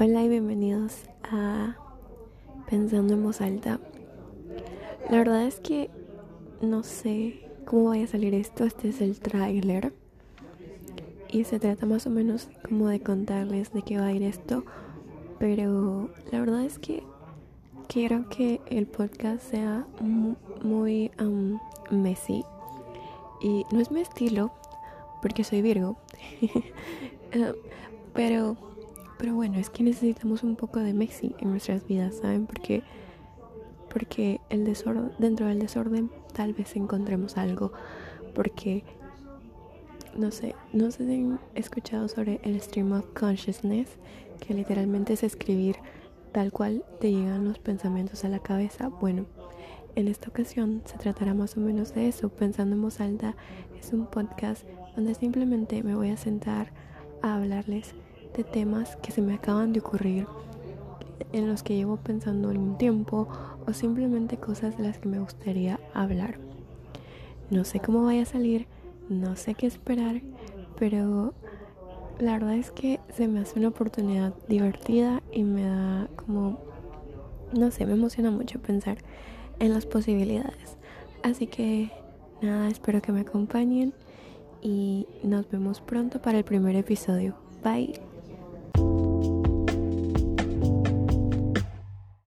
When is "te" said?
47.00-47.10